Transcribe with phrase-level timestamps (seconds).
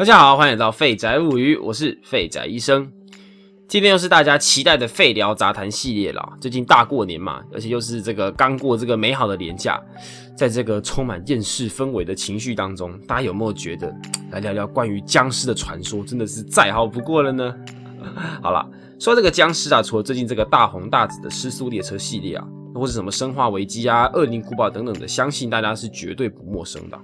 [0.00, 2.90] 大家好，欢迎来到废宅物语，我是废宅医生。
[3.68, 6.26] 今天又是大家期待的废聊杂谈系列了。
[6.40, 9.78] 最近大过年嘛，而且又是这个刚过这个美好的年假，
[10.34, 13.94] 在这个充满厌世氛围的情绪当中，大家有没有觉得
[14.30, 17.54] 来聊聊关于僵尸的传说，真的是再好不过了呢？
[18.42, 18.66] 好了，
[18.98, 26.98] 说这个僵尸啊，除了最近这个大红大紫的失速列车系列啊，或者什么生化危机啊、恶灵古堡等等的，相信大家是绝对不陌生的。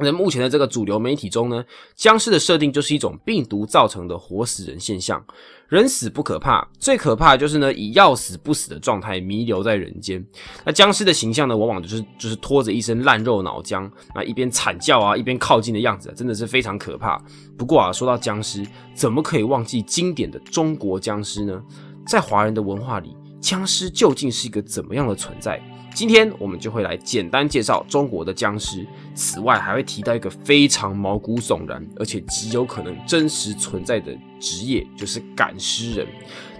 [0.00, 5.24] 那目前的这个主流媒体中呢，僵尸的设定就是一种病毒造成的活死人现象。
[5.68, 10.24] 人死不可怕，最可怕就是呢以要死不死的状态弥留在人间。
[10.64, 17.22] 那僵尸的形象呢，往往就是就是拖着一身烂肉脑浆，啊一边惨叫啊一边靠近的样子，真的是非常可怕。
[17.58, 21.62] 不过啊，说到僵尸，怎么可以忘记经典的中国僵尸呢？
[22.06, 25.62] 在华人的文化里，僵尸究竟是一个怎么样的存在？
[25.98, 36.06] 今天我们就会来简单介绍中国的僵尸，此外还会提到一个非常毛骨悚然，而且极有可能真实存在的职业，就是赶尸人。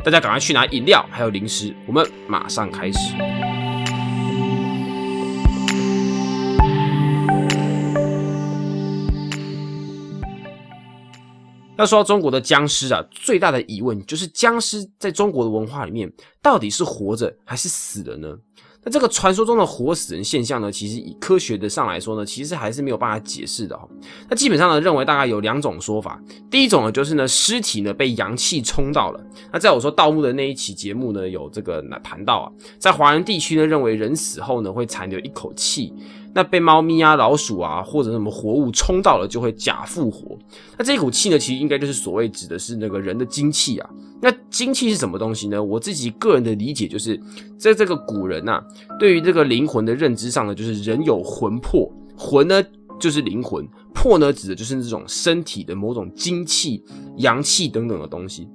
[0.02, 3.14] 大家赶快去拿饮料还有零食，我们马上开始。
[11.76, 18.36] 要说到中国的僵尸啊，最大的疑问就是僵尸在中国的文化里面到底是活着还是死了呢？
[18.88, 23.86] 那这个传说中的活死人现象呢，其实以科学的上来说呢，其实还是没有办法解释的哈。
[24.30, 26.18] 那基本上呢，认为大概有两种说法。
[26.50, 29.22] 第一种呢，就是呢，尸体呢被阳气冲到了。
[29.52, 35.92] 那在我说盗墓的那一期节目呢，有这个谈到啊，在华人地区呢，认为人死后呢会残留一口气。
[36.34, 40.38] 那被猫咪啊、老鼠啊或者什么活物冲到了，就会假复活。
[40.76, 43.90] 那这股气呢，其实应该就是所谓指的是那个人的精气啊。
[44.20, 45.62] 那精气是什么东西呢？
[45.62, 47.20] 我自己个人的理解就是，
[47.56, 48.62] 在这个古人呐，
[48.98, 52.62] 对于这个灵魂的认知上呢，就是人有魂魄，魂呢
[52.98, 56.84] 就是灵魂，魄呢指的就是这种身体的某种精气、
[57.18, 58.48] 阳气等等的东西。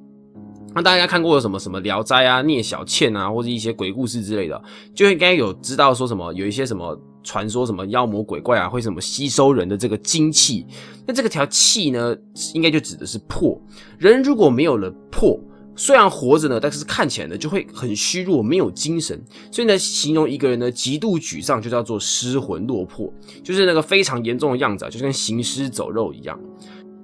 [0.76, 4.62] 那大家看过什么什么《聊斋》啊、聂小倩啊，或者一些鬼故事之类的，
[4.94, 10.66] 就应该有知道说什么有一些什么传说，什么妖魔鬼怪啊，会什么吸收人的这个精气。
[11.08, 12.16] 那这个条气呢，
[12.54, 13.60] 应该就指的是魄。
[13.98, 15.40] 人如果没有了魄，
[15.76, 19.20] 虽然活着呢，但是看起来呢就会很虚弱，没有精神。
[19.52, 23.12] 所以呢，形容一个人呢极度沮丧，就叫做失魂落魄，
[23.44, 26.40] 就是那个非常严重的样子啊，就跟行尸走肉一样。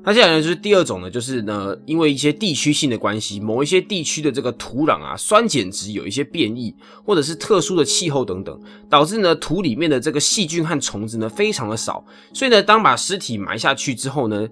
[0.10, 6.76] 那接下来，就是第二种呢，就是呢，因为一些地区性的关系，某一些地区的这个土壤啊，酸碱值有一些变异，
[7.06, 8.60] 或者是特殊的气候等等，
[8.90, 12.04] 导致呢土里面的这个细菌和虫子呢非常的少，
[12.34, 14.48] 所以呢，当把尸体埋下去之后呢，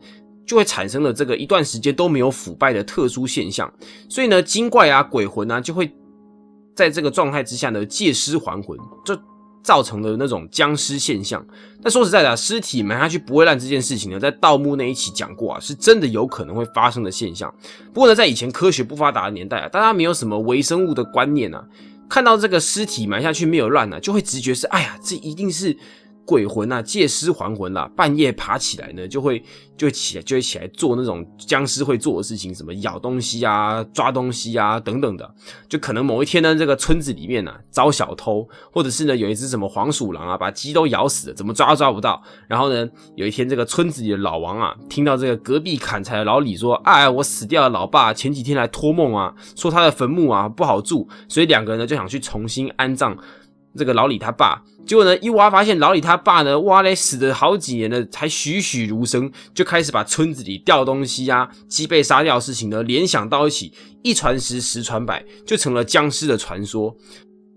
[0.46, 3.68] 就会产生了这个一段时间都没有腐败的特殊现象，
[4.08, 5.92] 所以呢，精怪啊、鬼魂啊，就会
[6.76, 9.20] 在这个状态之下呢借尸还魂，这。
[9.62, 11.46] 造成的那种僵尸现象。
[11.82, 17.54] 那说实在的，尸体埋下去不会烂这件事情呢，在盗墓那一期讲过啊，是真的有可能会发生的现象。
[17.94, 21.64] 不过呢，在以前科学不发达的年代啊，大家没有什么微生物的观念啊，
[22.10, 25.78] 看到这个尸体埋下去没有烂呢，就会直觉是，哎呀，这一定是。
[26.28, 29.42] 鬼魂啊，借尸还魂啦，半夜爬起来呢，就会
[29.78, 35.34] 就会起来，就会起来做那种僵尸会做的事情，什么咬东西啊、抓东西啊等等的。
[35.70, 42.22] 就可能某一天呢，这个村子里面呢遭小偷，或者是呢有一只什么黄鼠狼啊，把鸡都咬死了，怎么抓都抓不到。
[42.50, 42.86] 然后呢，
[43.16, 53.18] 有一天这个村子里的老王啊，听到这个隔壁砍柴的老李说：“哎，我死掉的老爸前几天来托梦啊，说他的坟墓啊不好住，所以两个人呢就想去重新安葬。”
[53.78, 63.72] 这个老李他爸，结果呢一挖发现老李他爸呢，挖嘞死了好几年了，才栩栩如生，就开始把村子里掉东西啊、鸡被杀掉事情呢联想到一起，
[64.02, 66.96] 一传十，十传百，就成了僵尸的传说。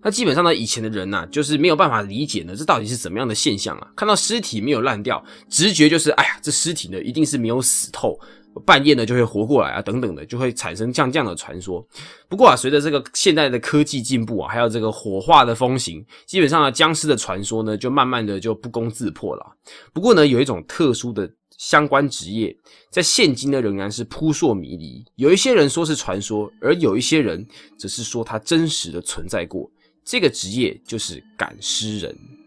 [0.02, 3.86] 那基本上呢，以前的人呐，就是没有办法理解呢，这到底是怎么样的现象啊？
[3.94, 8.18] 看到尸体没有烂掉，直觉就是，哎呀，这尸体呢一定是没有死透。
[8.66, 11.86] 半夜呢就会活过来啊，等等的，就会产生降降的传说。
[12.28, 19.56] 不过啊，随着这个现代的科技进步啊，还有这个火化的风行，基本上呢，僵尸的传说呢，就慢慢的就不攻自破了。
[19.92, 22.56] 不过呢，有一种特殊的相关职业，
[22.90, 25.04] 在现今呢仍然是扑朔迷离。
[25.16, 27.46] 有一些人说是传说，而有一些人
[27.78, 29.70] 则是说它真实的存在过。
[30.04, 32.39] 这个职业就是赶尸人。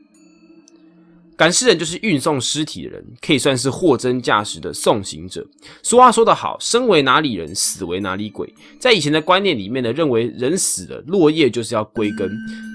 [1.43, 5.45] 赶尸人就是运送尸体的人，可以算是货真价实的送行者。
[5.81, 8.47] 俗话说得好，生为哪里人，死为哪里鬼。
[8.79, 12.31] 在以前的观念里面呢，认为人死了，落叶就是要归根。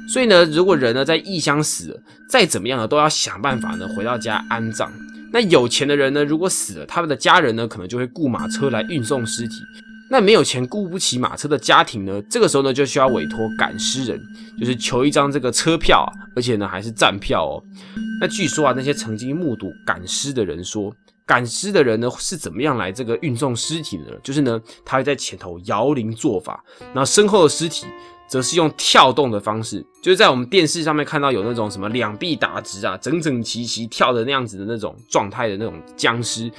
[0.06, 4.92] 所以呢，如果人呢在异乡死了，再怎么样呢，都要想办法呢回到家安葬。
[5.32, 9.54] 那有钱的人呢，如果死了，他们的家人呢，可能就会雇马车来运送尸体。
[10.10, 12.22] 那没有钱雇不起马车的家庭呢？
[12.30, 14.20] 这个时候呢，就需要委托赶尸人，
[14.58, 17.62] 就是求一张这个车票，而且呢还是站票哦。
[18.20, 20.92] 那据说啊，那些曾经目睹赶尸的人说，
[21.26, 24.06] 赶尸的人呢是怎么样来这个运送尸体呢？
[24.22, 26.64] 就是呢，他会在前头摇铃做法，
[26.94, 27.86] 然后身后的尸体
[28.28, 36.50] 则是用跳动的方式，就是在我们电视上面看到有那种什么两臂打直啊，整整齐齐跳的那样子的那种状态的那种僵尸，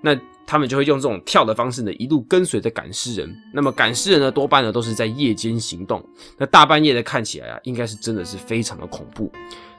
[0.00, 3.36] 那他们就会用这种跳的方式呢，一路跟随着赶尸人。
[3.52, 6.02] 那么赶尸人呢，多半呢都是在夜间行动，
[6.38, 9.30] 那大半夜的看起来啊，应该是真的是非常的恐怖。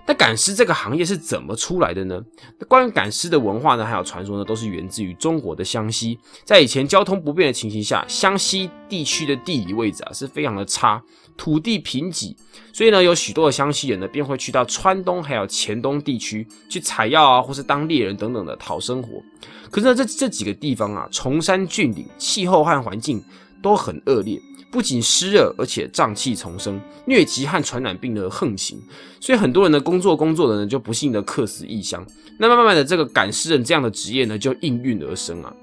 [0.08, 2.24] 那赶尸这个行业是怎么出来的呢？
[2.58, 6.18] 那关于赶尸的文化呢，还有传说呢，都是源自于中国的湘西。
[6.46, 11.04] 在以前交通不便的情形下，湘西地区的地理位置啊是非常的差，
[11.36, 12.34] 土地贫瘠，
[12.72, 19.22] 所以呢，有许多的湘西人呢便会去到川东还有黔东地区去采药啊，或是当猎人等等的讨生活。
[19.70, 23.22] 可是呢，这这几个地方啊，崇山峻岭，气候和环境
[23.62, 24.42] 都很恶劣。
[24.70, 28.80] 不仅湿热，而且瘴气丛生，疟疾和传染病的横行，
[29.20, 32.06] 所以很多人呢工作工作的呢就不幸的客死异乡。
[32.40, 35.54] 那慢慢的，这个赶尸人这样的职业呢就应运而生啊。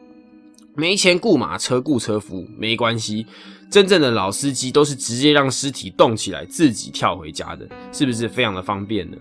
[0.77, 3.25] 没钱雇马车雇车夫没关系，
[3.71, 9.17] 真正的老司机都是直接让尸体动起来自己跳回家的，是不是非常的方便呢？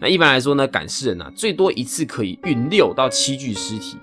[0.00, 3.96] 那一般来说呢，赶尸人啊最多一次可以运六到七具尸体。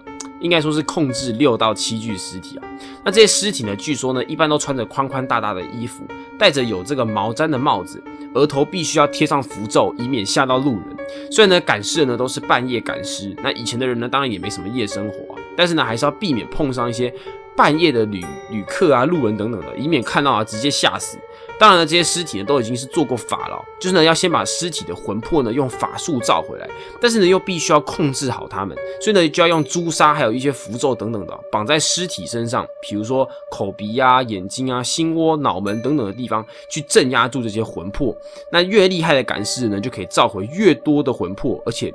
[0.46, 2.64] 应该说是控制六到七具尸体啊。
[3.04, 6.04] 那这些尸体呢，据说呢，一般都穿着宽宽大大的衣服，
[6.38, 8.02] 戴着有这个毛毡的帽子，
[8.36, 10.96] 额头必须要贴上符咒，以免吓到路人。
[11.32, 13.36] 所以呢，赶尸人呢都是半夜赶尸。
[13.42, 17.12] 那以前的人呢，当然也没什么夜生活啊，但是呢，还是要避免碰上一些
[17.58, 21.18] 半夜的旅旅客啊、路人等等的，以免看到啊直接吓死。
[21.58, 26.70] 当然了，这些尸体呢都已经是做过法了，就是呢要先把尸体的魂魄呢用法术召回来，
[27.00, 38.16] 但是呢又必须要控制好他们，所以呢就要用朱砂还有一些符咒等等的绑在尸体身上，比如说口鼻啊、眼睛啊、心窝、脑门等等的地方去镇压住这些魂魄。
[38.52, 41.94] 那越厉害的赶尸人呢，就可以召回越多的魂魄，而且。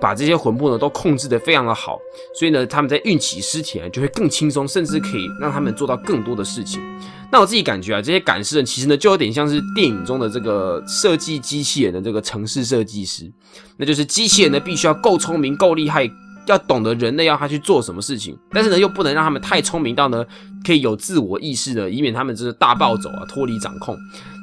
[0.00, 1.98] 把这些魂魄呢都控制得非常的好，
[2.34, 6.80] 所以呢他们在运起尸体就会更轻松，甚至可以让他们做到更多的事情。
[7.32, 13.30] 那我自己感觉啊，这些赶尸人其实呢就有点像是电影中的这个设计机器人的这个城市设计师，
[13.76, 16.08] 那就是机器人呢必须要够聪明、够厉害，
[16.46, 20.24] 要懂得人类要他去做什么事情，但是呢又不能让他们太聪明到呢
[20.64, 23.96] 可以有自我意识的，以免他们就是大暴走啊，脱离掌控。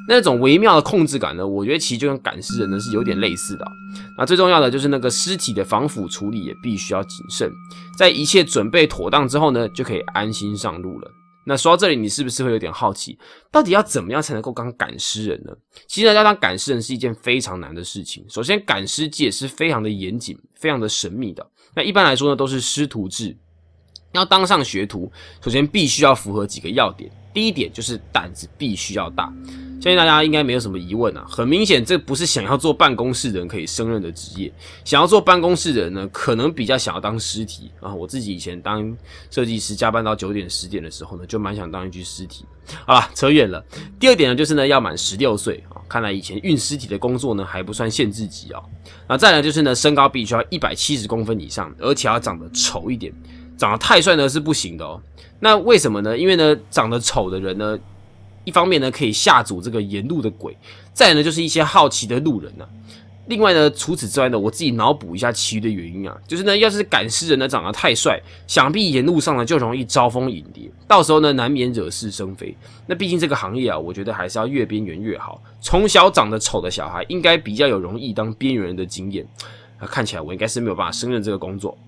[0.08, 3.64] 那种微妙的控制感呢，我觉得其实就跟赶尸人呢是有点类似的。
[4.18, 7.50] 那最重要的就是那个尸体的防腐处理也必须要谨慎，
[7.96, 11.10] 在一切准备妥当之后呢，就可以安心上路了。
[11.46, 13.18] 那说到这里，你是不是会有点好奇，
[13.50, 15.52] 到底要怎么样才能够当赶尸人呢？
[15.86, 18.24] 其实要当赶尸人是一件非常难的事情。
[18.30, 21.46] 首先，赶尸界是非常的严谨、非常的神秘的。
[21.74, 23.36] 那一般来说呢，都是师徒制。
[24.12, 25.10] 要当上学徒，
[25.42, 27.10] 首先必须要符合几个要点。
[27.34, 29.30] 第一点就是胆子必须要大。
[29.84, 34.50] 相信大家应该没有什么疑问啊，很明显，这不是想要做办公室的人可以胜任的职业。
[34.82, 37.94] 想要做办公室的人呢，可能比较想要当尸体啊。
[37.94, 38.96] 我自己以前当
[39.30, 42.46] 设计师，加班到九点十点的时候呢，就蛮想当一具尸体。
[42.86, 43.62] 好了，扯远了。
[44.00, 45.76] 第二点呢，就是呢要满十六岁啊。
[45.86, 48.62] 看来以前运尸体的工作呢，还不算限制级啊。
[49.06, 53.12] 那再来就是呢，身高必须要一百七十公分以上，而且要长得丑一点，
[53.58, 54.98] 长得太帅呢是不行的哦。
[55.40, 56.16] 那为什么呢？
[56.16, 57.78] 因为呢，长得丑的人呢。
[58.44, 60.52] 一方面呢，可以吓阻这个沿路的鬼；
[60.92, 62.66] 再呢，就是一些好奇的路人呢。
[63.26, 72.54] 另外呢，除此之外呢，我自己脑补一下其余的原因啊，就是呢，要是赶尸人呢长得太帅，想必沿路上呢就容易招蜂引蝶，到时候呢难免惹是生非。
[72.86, 75.42] 那毕竟这个行业啊，我觉得还是要越边缘越好。
[75.62, 79.26] 从小长得丑的小孩，应该比较有容易当边缘人的经验。
[79.78, 81.78] 啊，看起来我应该是没有办法胜任这个工作。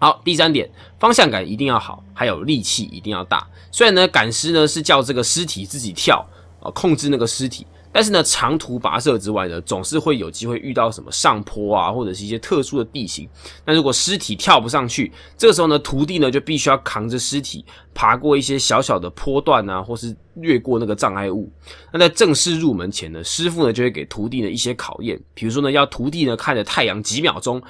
[0.00, 3.44] 好，第三点，方向感一定要好，还有力气一定要大。
[3.72, 6.24] 虽然呢，赶尸呢是叫这个尸体自己跳
[6.62, 13.28] 啊，控制那个尸体，但是呢，长途跋涉之外呢，总是会有机会遇到什么上坡啊，或者是一些特殊的地形。
[13.64, 21.50] 那如果尸体跳不上去，这个时候呢，徒弟呢就必须要扛着尸体爬过一些小小的坡段啊，或是越过那个障碍物。
[21.92, 27.60] 那在正式入门前呢，师傅呢就会给徒弟呢一些考验，比如说呢，要徒弟呢看着太阳几秒钟。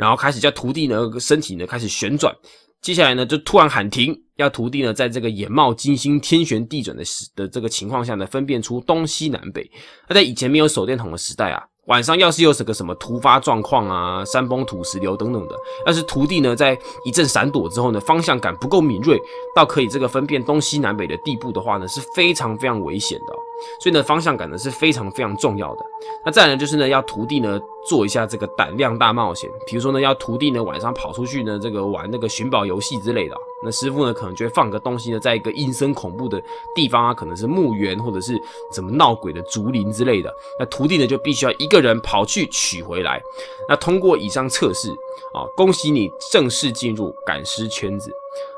[0.00, 2.34] 然后开始叫徒弟呢，身体呢开始旋转，
[2.80, 9.70] 接下来呢就突然喊停，要徒弟呢在这个眼冒金星、天旋地转的时的这个情况下呢，分辨出东西南北。
[10.08, 11.62] 那在以前没有手电筒的时代啊。
[11.86, 15.54] 晚上要是有什个什么突发状况啊，山崩土石流等等的，
[15.86, 19.18] 要是徒弟呢在一阵闪躲之后呢，方向感不够敏锐，
[19.56, 23.34] 到可以这个分辨东西南北的地步的话呢，是非常非常危险的。
[23.80, 25.84] 所以呢，方向感呢是非常非常重要的。
[26.24, 33.36] 那再来就是呢，要徒弟呢做一下这个胆量大冒险，比如说呢，要徒弟呢晚上跑出去呢这个玩那个寻宝游戏之类的。
[33.62, 36.42] 那师傅呢可能就会放个东西呢，在一个阴森恐怖的
[36.74, 38.40] 地方啊，可能是墓园或者是
[38.72, 40.34] 什么闹鬼的竹林之类的。
[40.58, 43.20] 那徒弟呢就必须要一个人跑去取回来。
[43.68, 44.90] 那通过以上测试
[45.34, 48.10] 啊，恭喜你正式进入赶尸圈子。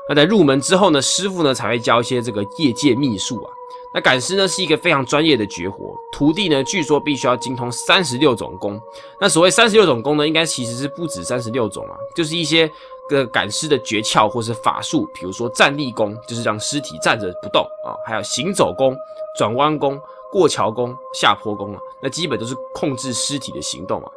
[0.07, 3.51] 那在入门之后呢，师傅呢才会教一些这个业界秘术啊。
[3.93, 8.81] 那赶尸呢是一个非常专业的绝活，徒弟呢据说必须要精通三十六种功。
[9.19, 12.69] 那所谓三十六种功呢，应该其实是不止三十六种啊，就是一些
[13.07, 18.95] 个赶尸的诀窍或是法术，比如说站立功，就是让尸体站着不动啊，还有行走功、
[19.37, 24.11] 转弯功、过桥功、下坡功啊，那基本都是控制尸体的行动啊。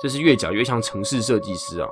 [0.00, 1.88] 这是越讲越像城市设计师啊。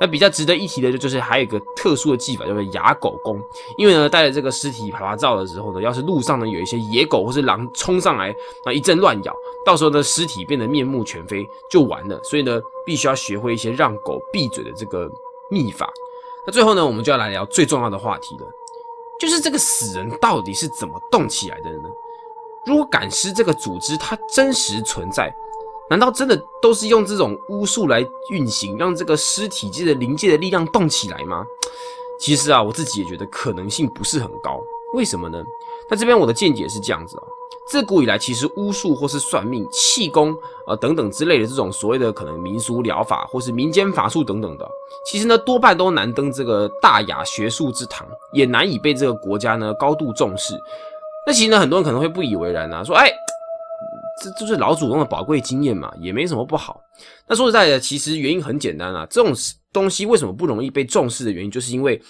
[0.00, 3.40] 那比较值得一提的，就就是还有一个特殊的技法，叫做哑狗功。
[3.76, 12.20] 因为呢，带着这个尸体爬爬照的时候呢，要是路上呢有一些野狗或是狼冲上来，啊一阵乱咬，到时候呢尸体变得面目全非就完了。
[12.22, 15.10] 所以呢，必须要学会一些让狗闭嘴的这个
[15.50, 15.92] 秘法。
[16.46, 18.46] 那最后呢，我们就要来聊最重要的话题了，
[19.18, 21.88] 就是这个死人到底是怎么动起来的呢？
[22.66, 25.34] 如果赶尸这个组织它真实存在，
[25.90, 31.44] 难道真的都是用这种巫术来运行，让这个尸体界的灵界的力量动起来吗？
[32.18, 34.62] 其实啊，我自己也觉得可能性不是很高。
[34.94, 35.42] 为什么呢？
[35.90, 37.24] 那这边我的见解是这样子啊，
[37.66, 40.32] 自古以来，其实巫术或是算命、气功
[40.64, 44.70] 啊等等之类的这种所谓的可能民俗疗法或是民间法术等等的，
[45.04, 50.54] 其实呢多半都难登这个大雅学术之堂，也难以被这个国家呢高度重视。
[51.26, 53.10] 那其实呢，很多人可能会不以为然啊，说哎。
[54.20, 56.80] 这就是老祖宗的宝贵经验嘛，也没什么不好。
[57.26, 59.32] 那说实在的，其实原因很简单啊，这种
[59.72, 62.00] 东西为什么不容易被重视的原因，就是因为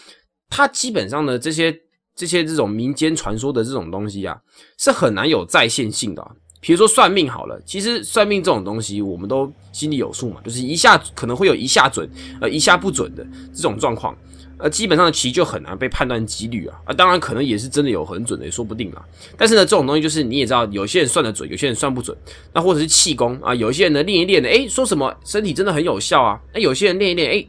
[0.49, 1.75] 它基本上呢，这些
[2.17, 4.37] 这些这种民间传说的这种东西啊，
[4.79, 6.37] 是很难有再现性的。
[6.61, 12.07] 比如说算命好了，其实算命这种东西，我们都心里有数嘛，就是一下可能会有一下准，
[12.41, 14.15] 呃，一下不准的这种状况。
[14.63, 19.03] 呃，基本上其实就很难被判断几率啊，啊，当然可能也是真的有很准的，也说不定啦。
[19.37, 22.17] 但是呢，这种东西就是你也知道，有些人算得准，有些人算不准。
[22.53, 27.47] 那或者是气功啊，有些人呢练一练的，哎，说什么身体真的很有效啊，那有些人练一练，哎，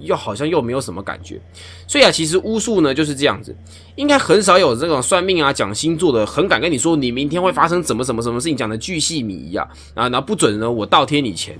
[0.00, 1.40] 又好像又没有什么感觉。
[1.88, 3.56] 所以啊，其实巫术呢就是这样子，
[3.96, 11.58] 应该很少有这种算命啊、讲星座的，很敢跟你说你明天会发生怎么什么什么事情，讲的巨细靡遗啊，啊，那不准呢，我倒贴你钱。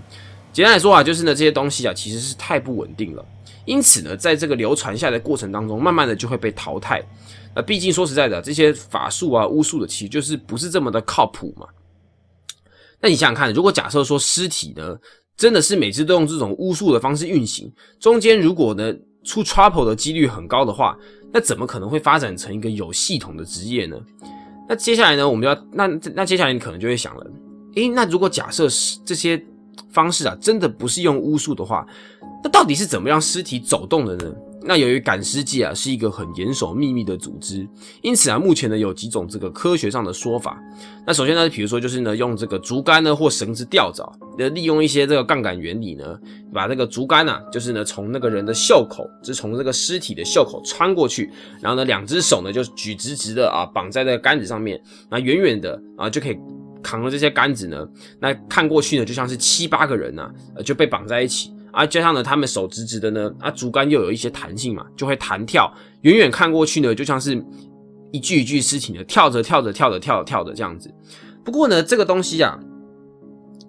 [0.52, 3.24] 简单来说啊，就是呢这些东西啊，其实是太不稳定了。
[3.66, 7.02] 因此呢，在这个流传下来的过程当中，慢慢的就会被淘汰。
[7.54, 11.66] 那毕竟说实在的，这些法术啊、巫术的，其实就是不是这么的靠谱嘛。
[13.00, 14.96] 那你想想看，如果假设说尸体呢，
[15.36, 18.94] 真的是每次都用这种巫术的方式运行，中间如果呢
[19.24, 20.96] 出 trouble 的几率很高的话，
[21.32, 23.96] 那怎么可能会发展成一个有系统的职业呢？
[24.68, 27.26] 那接下来呢，我们要那那接下来你可能就会想了，
[27.74, 29.42] 诶，那如果假设是这些
[29.90, 31.86] 方式啊，真的不是用巫术的话。
[32.42, 34.34] 那到底是怎么让尸体走动的呢？
[34.68, 37.64] 那由于赶尸界啊是一个很严守秘密的组织，
[38.02, 40.60] 因此啊，目前呢有几种这个科学上的说法。
[41.06, 44.02] 那首先呢，比如说就是呢用这个竹竿呢或绳子吊着，
[44.38, 46.18] 呃利用一些这个杠杆原理呢，
[46.52, 56.36] 把这个竹竿呢就是呢从那个人的袖口，就是从这个尸体的袖口穿过去，然后呢两只手呢就举直直的啊绑在那个杆子上面，那远远的啊就可以
[56.82, 57.86] 扛着这些杆子呢，
[58.18, 61.52] 那看过去呢就像是七八个人呐，呃就被绑在一起。
[61.76, 65.70] 啊，加上呢，他们手直直的呢，啊，竹竿又有一些弹性嘛，就会弹跳。
[66.00, 67.44] 远远看过去呢，就像是
[68.12, 70.90] 一具一具尸体的，跳着跳着跳着跳着跳着这样子。
[71.44, 72.58] 不过呢，这个东西啊，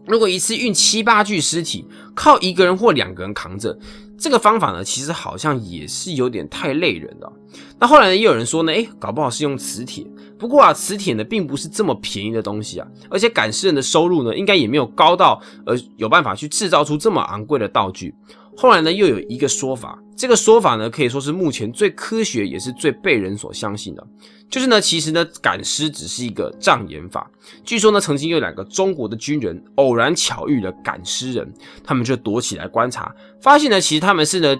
[0.05, 1.85] 如果一次运七八具尸体，
[2.15, 3.77] 靠一个人或两个人扛着，
[4.17, 7.31] 这个方法呢，其实好像也是有点太累人了。
[7.79, 10.05] 那后来呢，也有人说呢，诶，搞不好是用磁铁。
[10.39, 18.13] 不过啊，磁铁呢并不是这么便宜的东西啊，而且赶尸人的收入呢，应该也没有高到呃有办法去制造出这么昂贵的道具。
[18.59, 24.03] 后来呢，又有一个说法，这个说法呢可以说是目前最科学也是最被人所相信的，
[24.49, 27.29] 就是呢，其实呢赶尸只是一个障眼法。
[27.63, 34.57] 据说呢，曾经有两个中国的军人偶然巧遇了赶尸人，他们就躲起来观察，发现呢，其实他们是呢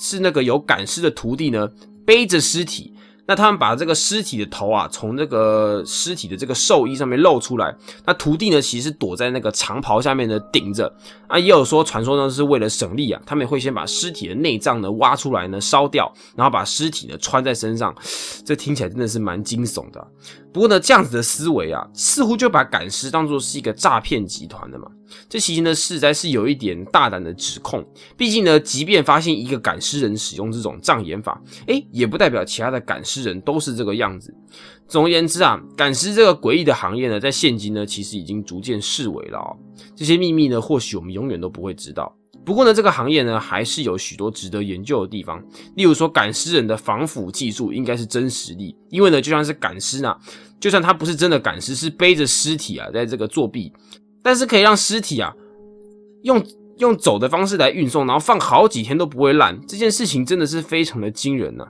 [0.00, 1.68] 是那个有赶尸的徒弟呢
[2.04, 2.92] 背着尸体。
[3.28, 7.76] 那他们把这个尸体的头啊，从这个尸体的这个寿衣上面露出来。
[8.06, 10.90] 那徒弟呢，其实躲在那个长袍下面呢，顶着。
[11.26, 17.94] 啊，也有说传说呢，是为了省力啊，他们会先把尸体的内脏呢挖出来呢烧掉，然后把尸体呢穿在身上。
[18.46, 20.04] 这听起来真的是蛮惊悚的。
[20.50, 24.86] 不过呢，这样子的思维啊，似乎就把赶尸当做是一个诈骗集团的嘛。
[25.28, 27.86] 这其实呢，实在是有一点大胆的指控。
[28.16, 34.34] 毕竟呢，即便发现一个赶尸人使用这种障眼法，哎，也不代表其他的赶尸人都是这个样子。
[34.86, 39.56] 总而言之啊，赶尸这个诡异的行业呢，在现今呢，其实已经逐渐式微了哦。
[39.94, 42.14] 这些秘密呢，或许我们永远都不会知道。
[42.44, 45.38] 不过呢，这个行业呢还是有许多值得研究的地方。
[45.76, 50.16] 例如说，赶尸人的防腐技术应该是真实力，因为呢，就像是赶尸呢，
[50.58, 53.70] 就算他不是真的赶尸，是背着尸体啊，在这个作弊，
[54.22, 55.34] 但是可以让尸体啊
[56.22, 56.44] 用
[56.78, 61.66] 用走的方式来运送，然后放好几天都不会烂，这件事情真的是非常的惊人呐。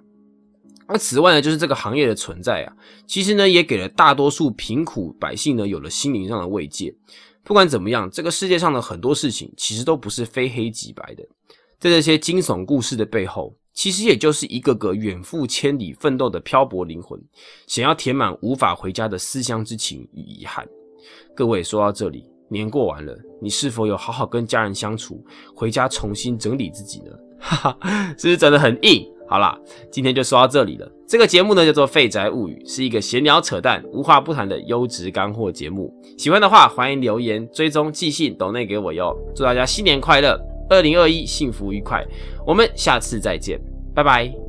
[0.86, 2.72] 而此外呢，就是这个行业的存在啊，
[3.06, 6.94] 其实呢也给了大多数贫苦百姓呢有了心灵上的慰藉。
[7.44, 11.22] 不管怎么样，这个世界上的很多事情其实都不是非黑即白的。
[11.78, 17.18] 在这些惊悚故事的背后，其实也就是一个个远赴千里奋斗的漂泊灵魂，
[17.66, 20.66] 想要填满无法回家的思乡之情与遗憾。
[21.36, 25.22] 各位说到这里，年过完了，你是否有好好跟家人相处，
[25.54, 27.12] 回家重新整理自己呢？
[27.38, 27.78] 哈哈，
[28.18, 29.06] 是不是真的很硬？
[29.28, 29.56] 好啦，
[29.90, 30.90] 今天就说到这里了。
[31.06, 35.94] 这个节目呢叫做《废宅物语》，是一个闲聊扯淡、无话不谈的优质干货节目。
[36.16, 39.14] 喜欢的话，欢迎留言、追踪、寄信、抖内给我哟。
[39.34, 40.40] 祝大家新年快乐，
[40.70, 42.04] 二零二一幸福愉快。
[42.46, 43.60] 我们下次再见，
[43.94, 44.47] 拜拜。